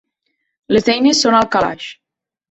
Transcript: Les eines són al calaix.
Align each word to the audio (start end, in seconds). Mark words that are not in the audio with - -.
Les 0.75 0.87
eines 0.93 1.21
són 1.25 1.37
al 1.39 1.45
calaix. 1.57 1.85